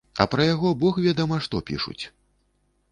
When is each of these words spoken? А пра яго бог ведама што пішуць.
А 0.23 0.25
пра 0.31 0.47
яго 0.53 0.71
бог 0.81 0.95
ведама 1.05 1.37
што 1.47 1.63
пішуць. 1.69 2.01